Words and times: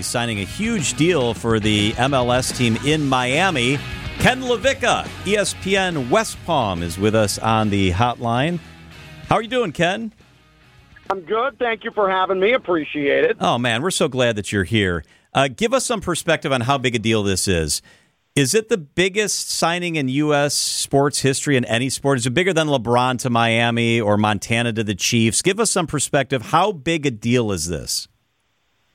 signing 0.00 0.38
a 0.38 0.44
huge 0.44 0.94
deal 0.94 1.34
for 1.34 1.58
the 1.58 1.90
MLS 1.94 2.56
team 2.56 2.78
in 2.86 3.04
Miami. 3.04 3.80
Ken 4.20 4.40
LaVicka, 4.40 5.02
ESPN 5.24 6.08
West 6.08 6.38
Palm, 6.46 6.84
is 6.84 6.96
with 6.96 7.16
us 7.16 7.36
on 7.36 7.68
the 7.70 7.90
hotline. 7.90 8.60
How 9.28 9.34
are 9.34 9.42
you 9.42 9.48
doing, 9.48 9.72
Ken? 9.72 10.12
I'm 11.10 11.22
good. 11.22 11.58
Thank 11.58 11.82
you 11.82 11.90
for 11.90 12.08
having 12.08 12.38
me. 12.38 12.52
Appreciate 12.52 13.24
it. 13.24 13.38
Oh, 13.40 13.58
man, 13.58 13.82
we're 13.82 13.90
so 13.90 14.06
glad 14.06 14.36
that 14.36 14.52
you're 14.52 14.62
here. 14.62 15.02
Uh, 15.34 15.48
give 15.48 15.74
us 15.74 15.84
some 15.84 16.00
perspective 16.00 16.52
on 16.52 16.60
how 16.60 16.78
big 16.78 16.94
a 16.94 17.00
deal 17.00 17.24
this 17.24 17.48
is. 17.48 17.82
Is 18.36 18.54
it 18.54 18.68
the 18.68 18.78
biggest 18.78 19.50
signing 19.50 19.96
in 19.96 20.08
U.S. 20.08 20.54
sports 20.54 21.22
history 21.22 21.56
in 21.56 21.64
any 21.64 21.90
sport? 21.90 22.18
Is 22.18 22.26
it 22.26 22.34
bigger 22.34 22.52
than 22.52 22.68
LeBron 22.68 23.18
to 23.18 23.30
Miami 23.30 24.00
or 24.00 24.16
Montana 24.16 24.72
to 24.74 24.84
the 24.84 24.94
Chiefs? 24.94 25.42
Give 25.42 25.58
us 25.58 25.72
some 25.72 25.88
perspective. 25.88 26.42
How 26.42 26.70
big 26.70 27.04
a 27.04 27.10
deal 27.10 27.50
is 27.50 27.66
this? 27.66 28.06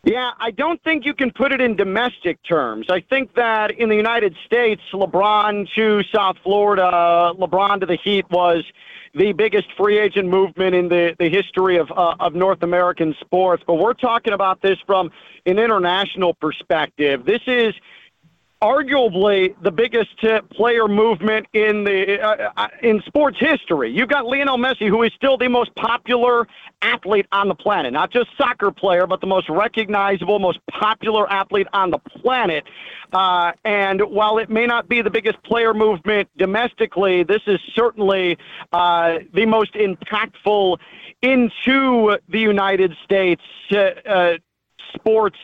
Yeah, 0.05 0.31
I 0.37 0.51
don't 0.51 0.83
think 0.83 1.05
you 1.05 1.13
can 1.13 1.31
put 1.31 1.53
it 1.53 1.61
in 1.61 1.77
domestic 1.77 2.43
terms. 2.43 2.87
I 2.89 2.99
think 2.99 3.35
that 3.35 3.71
in 3.71 3.87
the 3.87 3.95
United 3.95 4.35
States, 4.45 4.81
LeBron 4.91 5.69
to 5.75 6.03
South 6.13 6.35
Florida, 6.43 7.31
LeBron 7.39 7.79
to 7.79 7.85
the 7.85 7.95
Heat 7.95 8.29
was 8.29 8.65
the 9.15 9.31
biggest 9.31 9.67
free 9.77 9.97
agent 9.97 10.27
movement 10.27 10.75
in 10.75 10.89
the, 10.89 11.15
the 11.19 11.29
history 11.29 11.77
of, 11.77 11.89
uh, 11.91 12.15
of 12.19 12.35
North 12.35 12.63
American 12.63 13.15
sports. 13.21 13.63
But 13.65 13.75
we're 13.75 13.93
talking 13.93 14.33
about 14.33 14.61
this 14.61 14.77
from 14.85 15.09
an 15.45 15.57
international 15.57 16.33
perspective. 16.33 17.23
This 17.23 17.41
is 17.47 17.73
arguably 18.63 19.53
the 19.61 19.71
biggest 19.71 20.17
player 20.51 20.87
movement 20.87 21.45
in 21.51 21.83
the 21.83 22.21
uh, 22.21 22.49
uh, 22.55 22.67
in 22.81 23.01
sports 23.05 23.37
history. 23.37 23.91
You've 23.91 24.07
got 24.07 24.25
Lionel 24.25 24.57
Messi, 24.57 24.87
who 24.87 25.03
is 25.03 25.11
still 25.17 25.37
the 25.37 25.49
most 25.49 25.75
popular 25.75 26.47
athlete 26.81 27.25
on 27.33 27.49
the 27.49 27.55
planet, 27.55 27.91
not 27.91 28.09
just 28.09 28.29
soccer 28.37 28.71
player, 28.71 29.05
but 29.05 29.19
the 29.19 29.27
most 29.27 29.49
recognizable, 29.49 30.39
most 30.39 30.59
popular 30.71 31.29
athlete 31.29 31.67
on 31.73 31.91
the 31.91 31.97
planet. 31.97 32.63
Uh, 33.11 33.51
and 33.65 34.01
while 34.01 34.37
it 34.37 34.49
may 34.49 34.65
not 34.65 34.87
be 34.87 35.01
the 35.01 35.11
biggest 35.11 35.43
player 35.43 35.73
movement 35.73 36.29
domestically, 36.37 37.23
this 37.23 37.41
is 37.47 37.59
certainly 37.75 38.37
uh, 38.71 39.19
the 39.33 39.45
most 39.45 39.73
impactful 39.73 40.77
into 41.21 42.17
the 42.29 42.39
United 42.39 42.95
States 43.03 43.43
uh, 43.71 44.33
sports 44.95 45.37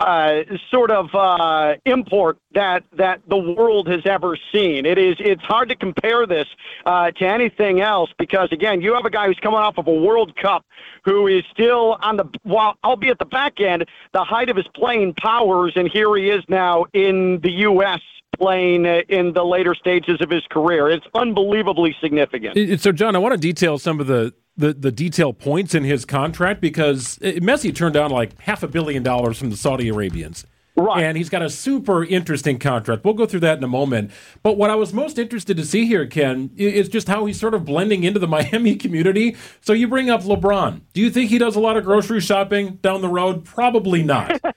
uh, 0.00 0.42
sort 0.70 0.90
of 0.90 1.14
uh, 1.14 1.74
import 1.84 2.38
that 2.52 2.84
that 2.96 3.20
the 3.28 3.36
world 3.36 3.88
has 3.88 4.02
ever 4.04 4.36
seen. 4.52 4.86
It 4.86 4.98
is 4.98 5.16
it's 5.18 5.42
hard 5.42 5.68
to 5.68 5.76
compare 5.76 6.26
this 6.26 6.46
uh, 6.84 7.10
to 7.12 7.26
anything 7.26 7.80
else 7.80 8.10
because 8.18 8.48
again, 8.52 8.80
you 8.80 8.94
have 8.94 9.04
a 9.04 9.10
guy 9.10 9.26
who's 9.26 9.38
coming 9.40 9.58
off 9.58 9.78
of 9.78 9.86
a 9.86 9.94
World 9.94 10.36
Cup 10.36 10.64
who 11.04 11.26
is 11.26 11.44
still 11.50 11.96
on 12.00 12.16
the 12.16 12.24
while 12.42 12.76
albeit 12.84 13.18
the 13.18 13.24
back 13.24 13.60
end, 13.60 13.86
the 14.12 14.24
height 14.24 14.48
of 14.48 14.56
his 14.56 14.66
playing 14.74 15.14
powers, 15.14 15.72
and 15.76 15.88
here 15.90 16.14
he 16.16 16.30
is 16.30 16.42
now 16.48 16.84
in 16.92 17.40
the 17.42 17.50
U.S 17.50 18.00
playing 18.36 18.84
in 18.84 19.32
the 19.32 19.44
later 19.44 19.76
stages 19.76 20.20
of 20.20 20.28
his 20.28 20.42
career. 20.50 20.90
It's 20.90 21.06
unbelievably 21.14 21.94
significant. 22.00 22.80
So, 22.80 22.90
John, 22.90 23.14
I 23.14 23.20
want 23.20 23.32
to 23.32 23.38
detail 23.38 23.78
some 23.78 24.00
of 24.00 24.08
the 24.08 24.34
the 24.56 24.72
the 24.72 24.92
detail 24.92 25.32
points 25.32 25.74
in 25.74 25.84
his 25.84 26.04
contract 26.04 26.60
because 26.60 27.18
Messi 27.18 27.74
turned 27.74 27.94
down 27.94 28.10
like 28.10 28.38
half 28.40 28.62
a 28.62 28.68
billion 28.68 29.02
dollars 29.02 29.38
from 29.38 29.50
the 29.50 29.56
Saudi 29.56 29.88
Arabians. 29.88 30.44
Right. 30.76 31.04
And 31.04 31.16
he's 31.16 31.28
got 31.28 31.42
a 31.42 31.50
super 31.50 32.04
interesting 32.04 32.58
contract. 32.58 33.04
We'll 33.04 33.14
go 33.14 33.26
through 33.26 33.40
that 33.40 33.58
in 33.58 33.64
a 33.64 33.68
moment. 33.68 34.10
But 34.42 34.56
what 34.56 34.70
I 34.70 34.74
was 34.74 34.92
most 34.92 35.20
interested 35.20 35.56
to 35.56 35.64
see 35.64 35.86
here, 35.86 36.04
Ken, 36.04 36.50
is 36.56 36.88
just 36.88 37.06
how 37.06 37.26
he's 37.26 37.38
sort 37.38 37.54
of 37.54 37.64
blending 37.64 38.02
into 38.02 38.18
the 38.18 38.26
Miami 38.34 38.74
community. 38.74 39.36
So 39.60 39.72
you 39.72 39.86
bring 39.86 40.10
up 40.10 40.22
LeBron. 40.22 40.80
Do 40.92 41.00
you 41.00 41.10
think 41.10 41.30
he 41.30 41.38
does 41.38 41.54
a 41.54 41.60
lot 41.60 41.76
of 41.76 41.84
grocery 41.84 42.20
shopping 42.20 42.80
down 42.82 43.02
the 43.02 43.08
road? 43.08 43.44
Probably 43.44 44.02
not. 44.02 44.40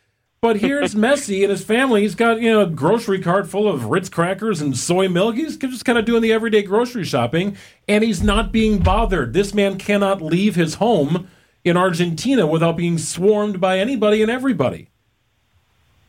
But 0.47 0.61
here's 0.61 0.95
Messi 0.95 1.41
and 1.41 1.51
his 1.51 1.61
family. 1.61 2.03
He's 2.03 2.15
got 2.15 2.39
you 2.39 2.49
know 2.49 2.61
a 2.61 2.67
grocery 2.67 3.19
cart 3.19 3.49
full 3.49 3.67
of 3.67 3.87
Ritz 3.87 4.07
crackers 4.07 4.61
and 4.61 4.77
soy 4.77 5.09
milk. 5.09 5.35
He's 5.35 5.57
just 5.57 5.83
kind 5.83 5.97
of 5.97 6.05
doing 6.05 6.21
the 6.21 6.31
everyday 6.31 6.63
grocery 6.63 7.03
shopping, 7.03 7.57
and 7.85 8.01
he's 8.01 8.23
not 8.23 8.53
being 8.53 8.79
bothered. 8.79 9.33
This 9.33 9.53
man 9.53 9.77
cannot 9.77 10.21
leave 10.21 10.55
his 10.55 10.75
home 10.75 11.27
in 11.65 11.75
Argentina 11.75 12.47
without 12.47 12.77
being 12.77 12.97
swarmed 12.97 13.59
by 13.59 13.77
anybody 13.77 14.21
and 14.21 14.31
everybody. 14.31 14.89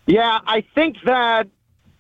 Yeah, 0.07 0.39
I 0.47 0.61
think 0.73 0.99
that 1.05 1.49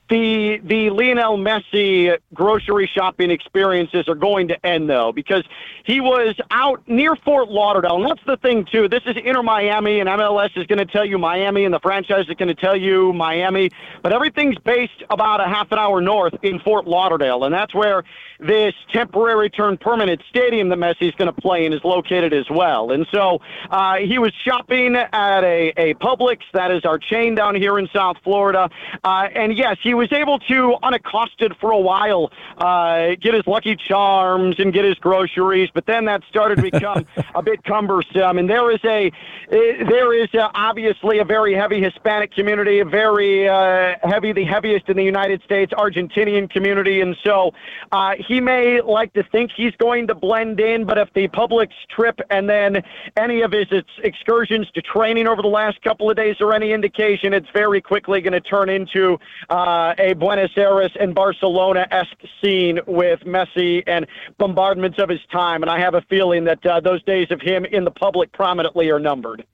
the 0.08 0.58
the 0.64 0.90
Lionel 0.90 1.36
Messi 1.36 2.16
grocery 2.32 2.90
shopping 2.92 3.30
experiences 3.30 4.08
are 4.08 4.14
going 4.14 4.48
to 4.48 4.66
end 4.66 4.88
though 4.88 5.12
because 5.12 5.44
he 5.84 6.00
was 6.00 6.34
out 6.50 6.86
near 6.88 7.14
Fort 7.16 7.48
Lauderdale. 7.48 7.96
And 7.96 8.06
that's 8.06 8.24
the 8.26 8.36
thing 8.38 8.64
too. 8.64 8.88
This 8.88 9.02
is 9.06 9.16
Inter 9.22 9.42
Miami 9.42 10.00
and 10.00 10.08
MLS 10.08 10.56
is 10.56 10.66
going 10.66 10.78
to 10.78 10.86
tell 10.86 11.04
you 11.04 11.18
Miami 11.18 11.64
and 11.64 11.74
the 11.74 11.80
franchise 11.80 12.26
is 12.28 12.34
going 12.36 12.48
to 12.48 12.54
tell 12.54 12.76
you 12.76 13.12
Miami. 13.12 13.70
But 14.02 14.12
everything's 14.12 14.58
based 14.58 15.02
about 15.10 15.40
a 15.40 15.44
half 15.44 15.70
an 15.72 15.78
hour 15.78 16.00
north 16.00 16.34
in 16.42 16.58
Fort 16.60 16.86
Lauderdale 16.86 17.44
and 17.44 17.54
that's 17.54 17.74
where 17.74 18.04
this 18.40 18.74
temporary 18.92 19.50
turn 19.50 19.76
permanent 19.76 20.22
stadium 20.28 20.68
that 20.68 20.78
Messi 20.78 21.08
is 21.08 21.14
going 21.16 21.32
to 21.32 21.40
play 21.40 21.66
in 21.66 21.72
is 21.72 21.82
located 21.84 22.32
as 22.32 22.48
well. 22.48 22.92
And 22.92 23.06
so 23.12 23.40
uh, 23.70 23.96
he 23.96 24.18
was 24.18 24.32
shopping 24.44 24.94
at 24.96 25.44
a, 25.44 25.72
a 25.76 25.94
Publix 25.94 26.38
that 26.52 26.70
is 26.70 26.84
our 26.84 26.98
chain 26.98 27.34
down 27.34 27.56
here 27.56 27.78
in 27.78 27.88
South 27.92 28.16
Florida. 28.22 28.70
Uh, 29.02 29.28
and 29.34 29.56
yes 29.58 29.76
he 29.82 29.94
was 29.98 30.12
able 30.12 30.38
to, 30.38 30.76
unaccosted 30.82 31.54
for 31.60 31.70
a 31.72 31.78
while, 31.78 32.30
uh, 32.58 33.16
get 33.20 33.34
his 33.34 33.46
Lucky 33.46 33.76
Charms 33.76 34.56
and 34.58 34.72
get 34.72 34.84
his 34.84 34.94
groceries, 34.94 35.68
but 35.74 35.86
then 35.86 36.04
that 36.06 36.22
started 36.28 36.56
to 36.56 36.62
become 36.62 37.06
a 37.34 37.42
bit 37.42 37.62
cumbersome. 37.64 38.38
And 38.38 38.48
there 38.48 38.70
is 38.70 38.80
a, 38.84 39.10
there 39.50 40.14
is 40.14 40.32
a, 40.34 40.50
obviously 40.54 41.18
a 41.18 41.24
very 41.24 41.54
heavy 41.54 41.82
Hispanic 41.82 42.32
community, 42.32 42.80
a 42.80 42.84
very 42.84 43.48
uh, 43.48 43.96
heavy, 44.02 44.32
the 44.32 44.44
heaviest 44.44 44.88
in 44.88 44.96
the 44.96 45.04
United 45.04 45.42
States, 45.42 45.72
Argentinian 45.72 46.48
community, 46.48 47.00
and 47.00 47.16
so 47.24 47.52
uh, 47.92 48.14
he 48.18 48.40
may 48.40 48.80
like 48.80 49.12
to 49.14 49.22
think 49.24 49.50
he's 49.54 49.74
going 49.76 50.06
to 50.06 50.14
blend 50.14 50.60
in, 50.60 50.84
but 50.84 50.98
if 50.98 51.12
the 51.14 51.28
Publix 51.28 51.68
trip 51.90 52.20
and 52.30 52.48
then 52.48 52.82
any 53.16 53.42
of 53.42 53.52
his 53.52 53.66
excursions 54.02 54.70
to 54.74 54.82
training 54.82 55.26
over 55.26 55.42
the 55.42 55.48
last 55.48 55.80
couple 55.82 56.10
of 56.10 56.16
days 56.16 56.36
are 56.40 56.52
any 56.52 56.72
indication, 56.72 57.32
it's 57.32 57.48
very 57.52 57.80
quickly 57.80 58.20
going 58.20 58.32
to 58.32 58.40
turn 58.40 58.68
into 58.68 59.18
uh, 59.50 59.87
uh, 59.88 59.94
a 59.98 60.12
Buenos 60.14 60.50
Aires 60.56 60.90
and 60.98 61.14
Barcelona 61.14 61.86
esque 61.90 62.22
scene 62.42 62.80
with 62.86 63.20
Messi 63.20 63.82
and 63.86 64.06
bombardments 64.38 64.98
of 64.98 65.08
his 65.08 65.20
time. 65.32 65.62
And 65.62 65.70
I 65.70 65.78
have 65.80 65.94
a 65.94 66.02
feeling 66.02 66.44
that 66.44 66.64
uh, 66.64 66.80
those 66.80 67.02
days 67.04 67.30
of 67.30 67.40
him 67.40 67.64
in 67.64 67.84
the 67.84 67.90
public 67.90 68.32
prominently 68.32 68.90
are 68.90 69.00
numbered. 69.00 69.44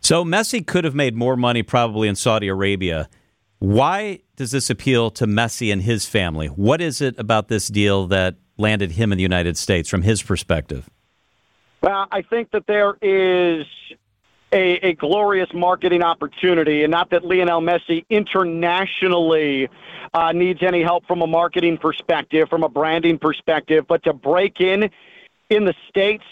So 0.00 0.24
Messi 0.24 0.66
could 0.66 0.84
have 0.84 0.94
made 0.94 1.14
more 1.14 1.36
money 1.36 1.62
probably 1.62 2.08
in 2.08 2.16
Saudi 2.16 2.48
Arabia. 2.48 3.08
Why 3.58 4.20
does 4.36 4.52
this 4.52 4.70
appeal 4.70 5.10
to 5.12 5.26
Messi 5.26 5.72
and 5.72 5.82
his 5.82 6.06
family? 6.06 6.46
What 6.46 6.80
is 6.80 7.00
it 7.00 7.18
about 7.18 7.48
this 7.48 7.68
deal 7.68 8.06
that 8.06 8.36
landed 8.56 8.92
him 8.92 9.12
in 9.12 9.18
the 9.18 9.22
United 9.22 9.56
States 9.56 9.88
from 9.88 10.02
his 10.02 10.22
perspective? 10.22 10.88
Well, 11.82 12.06
I 12.10 12.22
think 12.22 12.50
that 12.52 12.66
there 12.66 12.96
is 13.02 13.66
a, 14.52 14.88
a 14.88 14.94
glorious 14.94 15.48
marketing 15.54 16.02
opportunity, 16.02 16.82
and 16.82 16.90
not 16.90 17.10
that 17.10 17.24
Lionel 17.24 17.60
Messi 17.60 18.04
internationally 18.10 19.68
uh, 20.12 20.32
needs 20.32 20.60
any 20.62 20.82
help 20.82 21.06
from 21.06 21.22
a 21.22 21.26
marketing 21.26 21.78
perspective, 21.78 22.48
from 22.48 22.62
a 22.62 22.68
branding 22.68 23.18
perspective, 23.18 23.84
but 23.86 24.02
to 24.04 24.12
break 24.12 24.60
in 24.60 24.90
in 25.50 25.64
the 25.64 25.74
States 25.88 26.24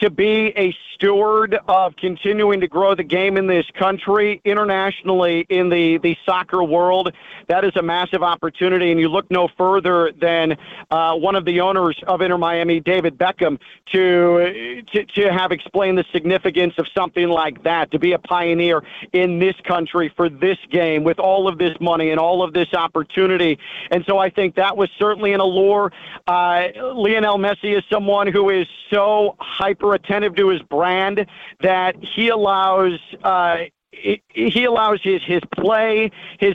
to 0.00 0.10
be 0.10 0.52
a 0.56 0.74
steward 0.94 1.58
of 1.68 1.94
continuing 1.96 2.60
to 2.60 2.66
grow 2.66 2.94
the 2.94 3.02
game 3.02 3.36
in 3.36 3.46
this 3.46 3.66
country 3.78 4.40
internationally 4.44 5.46
in 5.48 5.68
the, 5.68 5.98
the 5.98 6.16
soccer 6.24 6.62
world. 6.64 7.12
That 7.48 7.64
is 7.64 7.76
a 7.76 7.82
massive 7.82 8.22
opportunity, 8.22 8.90
and 8.90 8.98
you 8.98 9.08
look 9.08 9.30
no 9.30 9.48
further 9.56 10.12
than 10.18 10.56
uh, 10.90 11.14
one 11.14 11.36
of 11.36 11.44
the 11.44 11.60
owners 11.60 11.98
of 12.06 12.20
Inter 12.20 12.38
Miami, 12.38 12.80
David 12.80 13.16
Beckham, 13.16 13.58
to, 13.92 14.82
to 14.92 15.04
to 15.04 15.32
have 15.32 15.52
explained 15.52 15.98
the 15.98 16.04
significance 16.12 16.74
of 16.78 16.86
something 16.94 17.28
like 17.28 17.62
that. 17.62 17.90
To 17.92 17.98
be 17.98 18.12
a 18.12 18.18
pioneer 18.18 18.82
in 19.12 19.38
this 19.38 19.54
country 19.64 20.12
for 20.16 20.28
this 20.28 20.58
game 20.70 21.04
with 21.04 21.18
all 21.18 21.46
of 21.46 21.58
this 21.58 21.76
money 21.80 22.10
and 22.10 22.18
all 22.18 22.42
of 22.42 22.52
this 22.52 22.72
opportunity, 22.74 23.58
and 23.90 24.04
so 24.06 24.18
I 24.18 24.30
think 24.30 24.56
that 24.56 24.76
was 24.76 24.88
certainly 24.98 25.32
an 25.32 25.40
allure. 25.40 25.92
Uh, 26.26 26.68
Lionel 26.94 27.38
Messi 27.38 27.76
is 27.76 27.84
someone 27.90 28.26
who 28.26 28.50
is 28.50 28.66
so 28.90 29.36
hyper 29.38 29.85
attentive 29.94 30.34
to 30.36 30.48
his 30.48 30.62
brand 30.62 31.26
that 31.62 31.96
he 32.02 32.28
allows 32.28 32.98
uh, 33.24 33.58
he 33.92 34.64
allows 34.64 35.00
his 35.02 35.22
his 35.22 35.40
play, 35.56 36.10
his 36.38 36.54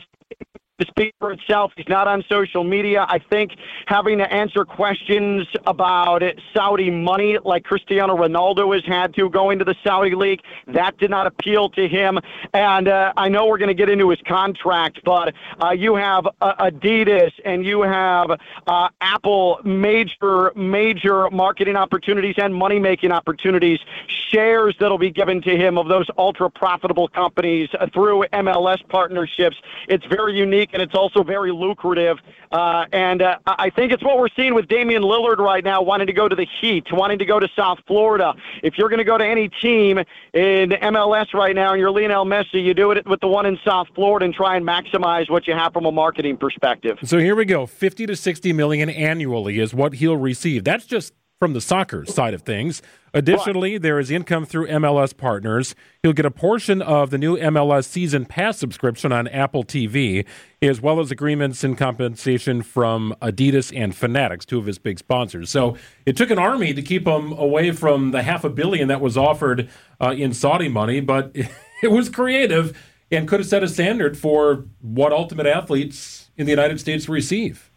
to 0.81 0.87
speak 0.87 1.13
for 1.19 1.31
itself. 1.31 1.71
He's 1.75 1.87
not 1.87 2.07
on 2.07 2.23
social 2.27 2.63
media. 2.63 3.05
I 3.07 3.19
think 3.19 3.51
having 3.85 4.17
to 4.17 4.33
answer 4.33 4.65
questions 4.65 5.47
about 5.65 6.23
Saudi 6.53 6.89
money, 6.89 7.37
like 7.43 7.63
Cristiano 7.63 8.15
Ronaldo 8.15 8.73
has 8.73 8.83
had 8.85 9.13
to 9.15 9.29
going 9.29 9.59
to 9.59 9.65
the 9.65 9.75
Saudi 9.83 10.15
league, 10.15 10.41
that 10.67 10.97
did 10.97 11.09
not 11.09 11.27
appeal 11.27 11.69
to 11.71 11.87
him. 11.87 12.19
And 12.53 12.87
uh, 12.87 13.13
I 13.15 13.29
know 13.29 13.47
we're 13.47 13.57
going 13.57 13.69
to 13.69 13.73
get 13.73 13.89
into 13.89 14.09
his 14.09 14.19
contract, 14.27 15.01
but 15.05 15.33
uh, 15.63 15.71
you 15.71 15.95
have 15.95 16.27
uh, 16.41 16.69
Adidas 16.71 17.31
and 17.45 17.65
you 17.65 17.81
have 17.81 18.31
uh, 18.67 18.89
Apple, 18.99 19.59
major, 19.63 20.51
major 20.55 21.29
marketing 21.29 21.75
opportunities 21.75 22.35
and 22.37 22.53
money 22.53 22.79
making 22.79 23.11
opportunities, 23.11 23.79
shares 24.07 24.75
that'll 24.79 24.97
be 24.97 25.11
given 25.11 25.41
to 25.41 25.55
him 25.55 25.77
of 25.77 25.87
those 25.87 26.07
ultra 26.17 26.49
profitable 26.49 27.07
companies 27.07 27.69
uh, 27.79 27.87
through 27.93 28.25
MLS 28.33 28.87
partnerships. 28.87 29.57
It's 29.87 30.05
very 30.05 30.35
unique 30.35 30.70
and 30.73 30.81
it's 30.81 30.95
also 30.95 31.23
very 31.23 31.51
lucrative. 31.51 32.17
Uh, 32.51 32.85
and 32.91 33.21
uh, 33.21 33.37
I 33.45 33.69
think 33.69 33.91
it's 33.91 34.03
what 34.03 34.17
we're 34.17 34.29
seeing 34.35 34.53
with 34.53 34.67
Damian 34.67 35.03
Lillard 35.03 35.37
right 35.37 35.63
now, 35.63 35.81
wanting 35.81 36.07
to 36.07 36.13
go 36.13 36.27
to 36.27 36.35
the 36.35 36.47
Heat, 36.59 36.91
wanting 36.91 37.19
to 37.19 37.25
go 37.25 37.39
to 37.39 37.47
South 37.55 37.79
Florida. 37.87 38.33
If 38.63 38.77
you're 38.77 38.89
going 38.89 38.99
to 38.99 39.05
go 39.05 39.17
to 39.17 39.25
any 39.25 39.49
team 39.49 39.99
in 40.33 40.71
MLS 40.71 41.33
right 41.33 41.55
now 41.55 41.71
and 41.71 41.79
you're 41.79 41.91
Lionel 41.91 42.25
Messi, 42.25 42.63
you 42.63 42.73
do 42.73 42.91
it 42.91 43.05
with 43.07 43.19
the 43.21 43.27
one 43.27 43.45
in 43.45 43.57
South 43.65 43.87
Florida 43.95 44.25
and 44.25 44.33
try 44.33 44.55
and 44.55 44.65
maximize 44.65 45.29
what 45.29 45.47
you 45.47 45.53
have 45.53 45.73
from 45.73 45.85
a 45.85 45.91
marketing 45.91 46.37
perspective. 46.37 46.97
So 47.03 47.17
here 47.19 47.35
we 47.35 47.45
go. 47.45 47.65
50 47.65 48.05
to 48.07 48.15
60 48.15 48.53
million 48.53 48.89
annually 48.89 49.59
is 49.59 49.73
what 49.73 49.95
he'll 49.95 50.17
receive. 50.17 50.63
That's 50.63 50.85
just 50.85 51.13
from 51.41 51.53
the 51.53 51.59
soccer 51.59 52.05
side 52.05 52.35
of 52.35 52.43
things. 52.43 52.83
Additionally, 53.15 53.79
there 53.79 53.97
is 53.97 54.11
income 54.11 54.45
through 54.45 54.67
MLS 54.67 55.17
partners. 55.17 55.73
He'll 56.03 56.13
get 56.13 56.23
a 56.23 56.29
portion 56.29 56.83
of 56.83 57.09
the 57.09 57.17
new 57.17 57.35
MLS 57.35 57.85
season 57.85 58.25
pass 58.25 58.59
subscription 58.59 59.11
on 59.11 59.27
Apple 59.27 59.63
TV, 59.63 60.23
as 60.61 60.81
well 60.81 60.99
as 60.99 61.09
agreements 61.09 61.63
and 61.63 61.75
compensation 61.75 62.61
from 62.61 63.15
Adidas 63.23 63.75
and 63.75 63.95
Fanatics, 63.95 64.45
two 64.45 64.59
of 64.59 64.67
his 64.67 64.77
big 64.77 64.99
sponsors. 64.99 65.49
So 65.49 65.77
it 66.05 66.15
took 66.15 66.29
an 66.29 66.37
army 66.37 66.75
to 66.75 66.81
keep 66.83 67.07
him 67.07 67.31
away 67.31 67.71
from 67.71 68.11
the 68.11 68.21
half 68.21 68.43
a 68.43 68.49
billion 68.51 68.87
that 68.89 69.01
was 69.01 69.17
offered 69.17 69.67
uh, 69.99 70.13
in 70.15 70.35
Saudi 70.35 70.69
money, 70.69 70.99
but 70.99 71.31
it 71.81 71.89
was 71.89 72.07
creative 72.07 72.77
and 73.11 73.27
could 73.27 73.39
have 73.39 73.49
set 73.49 73.63
a 73.63 73.67
standard 73.67 74.15
for 74.15 74.65
what 74.79 75.11
ultimate 75.11 75.47
athletes 75.47 76.29
in 76.37 76.45
the 76.45 76.51
United 76.51 76.79
States 76.79 77.09
receive. 77.09 77.71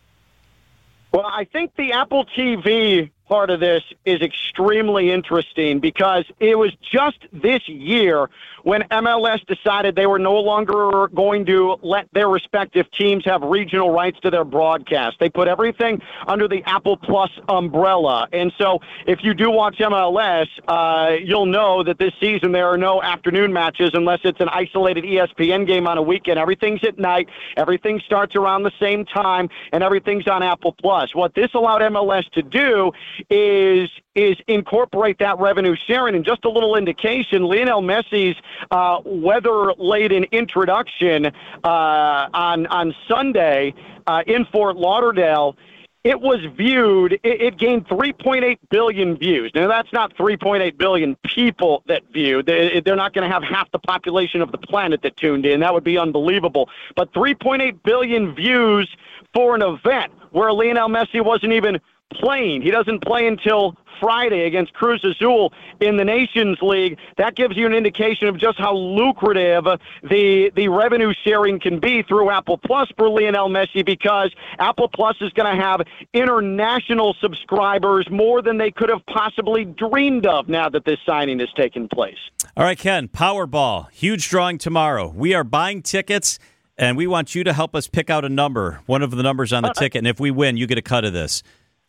Well, 1.12 1.24
I 1.24 1.44
think 1.44 1.76
the 1.76 1.92
Apple 1.92 2.26
TV 2.26 3.10
part 3.34 3.50
of 3.50 3.58
this 3.58 3.82
is 4.04 4.20
extremely 4.20 5.10
interesting 5.10 5.80
because 5.80 6.24
it 6.38 6.56
was 6.56 6.70
just 6.88 7.18
this 7.32 7.68
year 7.68 8.30
when 8.62 8.82
MLS 8.82 9.44
decided 9.46 9.96
they 9.96 10.06
were 10.06 10.20
no 10.20 10.38
longer 10.40 11.08
going 11.08 11.44
to 11.44 11.76
let 11.82 12.06
their 12.12 12.28
respective 12.28 12.90
teams 12.92 13.24
have 13.24 13.42
regional 13.42 13.90
rights 13.90 14.18
to 14.20 14.30
their 14.30 14.44
broadcast. 14.44 15.16
They 15.18 15.28
put 15.28 15.48
everything 15.48 16.00
under 16.28 16.46
the 16.46 16.62
Apple 16.64 16.96
Plus 16.96 17.30
umbrella. 17.48 18.28
And 18.32 18.52
so 18.56 18.80
if 19.06 19.24
you 19.24 19.34
do 19.34 19.50
watch 19.50 19.78
MLS, 19.78 20.46
uh, 20.68 21.16
you'll 21.22 21.46
know 21.46 21.82
that 21.82 21.98
this 21.98 22.12
season 22.20 22.52
there 22.52 22.68
are 22.68 22.78
no 22.78 23.02
afternoon 23.02 23.52
matches 23.52 23.90
unless 23.94 24.20
it's 24.22 24.40
an 24.40 24.48
isolated 24.48 25.04
ESPN 25.04 25.66
game 25.66 25.88
on 25.88 25.98
a 25.98 26.02
weekend. 26.02 26.38
Everything's 26.38 26.84
at 26.84 26.98
night, 27.00 27.28
everything 27.56 28.00
starts 28.06 28.36
around 28.36 28.62
the 28.62 28.72
same 28.80 29.04
time, 29.04 29.50
and 29.72 29.82
everything's 29.82 30.28
on 30.28 30.42
Apple 30.42 30.72
Plus. 30.72 31.14
What 31.16 31.34
this 31.34 31.52
allowed 31.52 31.82
MLS 31.82 32.30
to 32.30 32.42
do 32.42 32.92
is 33.30 33.90
is 34.14 34.36
incorporate 34.46 35.18
that 35.18 35.38
revenue 35.38 35.76
sharing. 35.86 36.14
And 36.14 36.24
just 36.24 36.44
a 36.44 36.50
little 36.50 36.76
indication, 36.76 37.44
Lionel 37.44 37.82
Messi's 37.82 38.36
uh, 38.70 39.00
weather-laden 39.04 40.24
introduction 40.32 41.26
uh, 41.26 42.28
on 42.34 42.66
on 42.66 42.94
Sunday 43.08 43.74
uh, 44.06 44.22
in 44.26 44.44
Fort 44.46 44.76
Lauderdale. 44.76 45.56
It 46.04 46.20
was 46.20 46.40
viewed. 46.54 47.14
It, 47.14 47.20
it 47.40 47.58
gained 47.58 47.88
3.8 47.88 48.58
billion 48.70 49.16
views. 49.16 49.50
Now 49.54 49.68
that's 49.68 49.90
not 49.90 50.14
3.8 50.16 50.76
billion 50.76 51.16
people 51.24 51.82
that 51.86 52.02
viewed. 52.12 52.44
They, 52.44 52.82
they're 52.84 52.94
not 52.94 53.14
going 53.14 53.26
to 53.26 53.32
have 53.32 53.42
half 53.42 53.70
the 53.70 53.78
population 53.78 54.42
of 54.42 54.52
the 54.52 54.58
planet 54.58 55.00
that 55.00 55.16
tuned 55.16 55.46
in. 55.46 55.60
That 55.60 55.72
would 55.72 55.82
be 55.82 55.96
unbelievable. 55.96 56.68
But 56.94 57.10
3.8 57.14 57.82
billion 57.84 58.34
views 58.34 58.94
for 59.32 59.54
an 59.54 59.62
event 59.62 60.12
where 60.30 60.52
Lionel 60.52 60.88
Messi 60.88 61.24
wasn't 61.24 61.54
even 61.54 61.80
playing. 62.12 62.62
He 62.62 62.70
doesn't 62.70 63.02
play 63.04 63.26
until 63.26 63.76
Friday 64.00 64.44
against 64.46 64.72
Cruz 64.74 65.04
Azul 65.04 65.52
in 65.80 65.96
the 65.96 66.04
Nations 66.04 66.58
League. 66.60 66.98
That 67.16 67.36
gives 67.36 67.56
you 67.56 67.66
an 67.66 67.74
indication 67.74 68.28
of 68.28 68.38
just 68.38 68.58
how 68.58 68.74
lucrative 68.74 69.64
the 70.02 70.50
the 70.54 70.68
revenue 70.68 71.12
sharing 71.24 71.60
can 71.60 71.80
be 71.80 72.02
through 72.02 72.30
Apple 72.30 72.58
Plus 72.58 72.88
for 72.96 73.08
Lionel 73.08 73.48
Messi 73.48 73.84
because 73.84 74.32
Apple 74.58 74.88
Plus 74.88 75.16
is 75.20 75.32
going 75.32 75.56
to 75.56 75.62
have 75.62 75.82
international 76.12 77.14
subscribers 77.20 78.08
more 78.10 78.42
than 78.42 78.58
they 78.58 78.70
could 78.70 78.88
have 78.88 79.04
possibly 79.06 79.64
dreamed 79.64 80.26
of 80.26 80.48
now 80.48 80.68
that 80.68 80.84
this 80.84 80.98
signing 81.06 81.38
has 81.38 81.52
taken 81.56 81.88
place. 81.88 82.18
All 82.56 82.64
right, 82.64 82.78
Ken, 82.78 83.08
Powerball, 83.08 83.90
huge 83.90 84.28
drawing 84.28 84.58
tomorrow. 84.58 85.08
We 85.08 85.34
are 85.34 85.44
buying 85.44 85.82
tickets 85.82 86.38
and 86.76 86.96
we 86.96 87.06
want 87.06 87.34
you 87.34 87.44
to 87.44 87.52
help 87.52 87.74
us 87.74 87.86
pick 87.86 88.10
out 88.10 88.24
a 88.24 88.28
number, 88.28 88.80
one 88.86 89.02
of 89.02 89.12
the 89.12 89.22
numbers 89.22 89.52
on 89.52 89.62
the 89.62 89.68
uh-uh. 89.68 89.74
ticket, 89.74 89.98
and 89.98 90.08
if 90.08 90.18
we 90.18 90.30
win, 90.30 90.56
you 90.56 90.66
get 90.66 90.78
a 90.78 90.82
cut 90.82 91.04
of 91.04 91.12
this. 91.12 91.42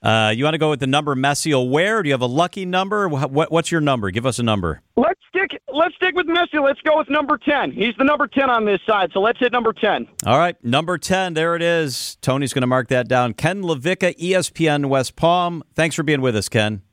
Uh, 0.06 0.30
you 0.30 0.44
want 0.44 0.54
to 0.54 0.60
go 0.60 0.69
with 0.69 0.80
the 0.80 0.86
number 0.86 1.16
Messi 1.16 1.52
will 1.52 1.68
wear? 1.68 2.04
Do 2.04 2.10
you 2.10 2.13
have 2.13 2.22
a 2.22 2.28
lucky 2.28 2.63
number? 2.63 3.10
What, 3.10 3.52
what's 3.52 3.72
your 3.72 3.81
number? 3.81 4.12
Give 4.12 4.28
us 4.28 4.38
a 4.38 4.44
number. 4.44 4.84
Let's 4.96 5.19
stick. 5.28 5.60
Let's 5.74 5.96
stick 5.96 6.13
with 6.16 6.28
Messi. 6.28 6.63
Let's 6.63 6.80
go 6.81 7.00
with 7.00 7.10
number 7.10 7.40
ten. 7.40 7.72
He's 7.72 7.96
the 7.98 8.04
number 8.04 8.28
ten 8.28 8.52
on 8.52 8.66
this 8.66 8.80
side, 8.86 9.10
so 9.13 9.19
let's 9.19 9.40
hit 9.40 9.52
number 9.52 9.74
ten. 9.74 10.07
All 10.24 10.38
right, 10.38 10.63
number 10.63 11.00
ten. 11.00 11.34
There 11.34 11.56
it 11.56 11.63
is. 11.63 12.18
Tony's 12.22 12.54
going 12.54 12.62
to 12.62 12.68
mark 12.68 12.90
that 12.90 13.07
down. 13.07 13.34
Ken 13.34 13.63
LaVicka, 13.63 14.16
ESPN 14.19 14.86
West 14.90 15.16
Palm. 15.16 15.63
Thanks 15.74 15.96
for 15.96 16.04
being 16.04 16.22
with 16.22 16.36
us, 16.36 16.50
Ken. 16.50 16.84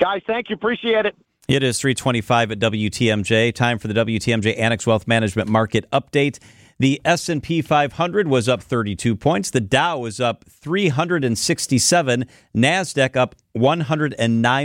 Guys, 0.00 0.20
thank 0.26 0.50
you. 0.50 0.56
Appreciate 0.56 1.06
it. 1.06 1.14
It 1.46 1.62
is 1.62 1.78
325 1.78 2.52
at 2.52 2.58
WTMJ. 2.58 3.54
Time 3.54 3.78
for 3.78 3.86
the 3.86 3.94
WTMJ 3.94 4.58
Annex 4.58 4.86
Wealth 4.86 5.06
Management 5.06 5.48
Market 5.48 5.88
Update. 5.92 6.40
The 6.78 7.00
S&P 7.04 7.62
500 7.62 8.28
was 8.28 8.48
up 8.48 8.62
32 8.62 9.14
points. 9.16 9.50
The 9.50 9.60
Dow 9.60 9.98
was 9.98 10.20
up 10.20 10.44
367. 10.48 12.26
Nasdaq 12.56 13.16
up 13.16 13.36
109. 13.52 14.62